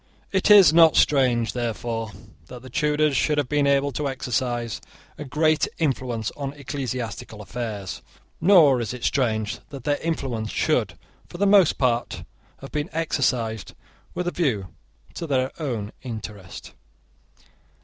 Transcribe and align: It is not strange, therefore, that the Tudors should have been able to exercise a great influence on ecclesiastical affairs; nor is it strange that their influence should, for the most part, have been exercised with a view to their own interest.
It 0.31 0.49
is 0.49 0.73
not 0.73 0.95
strange, 0.95 1.53
therefore, 1.53 2.09
that 2.47 2.63
the 2.63 2.71
Tudors 2.71 3.15
should 3.15 3.37
have 3.37 3.47
been 3.47 3.67
able 3.67 3.91
to 3.91 4.09
exercise 4.09 4.81
a 5.15 5.23
great 5.23 5.67
influence 5.77 6.31
on 6.35 6.53
ecclesiastical 6.53 7.39
affairs; 7.39 8.01
nor 8.41 8.81
is 8.81 8.95
it 8.95 9.03
strange 9.03 9.59
that 9.69 9.83
their 9.83 9.97
influence 10.01 10.49
should, 10.49 10.97
for 11.29 11.37
the 11.37 11.45
most 11.45 11.77
part, 11.77 12.23
have 12.61 12.71
been 12.71 12.89
exercised 12.91 13.75
with 14.15 14.27
a 14.27 14.31
view 14.31 14.69
to 15.13 15.27
their 15.27 15.51
own 15.61 15.91
interest. 16.01 16.73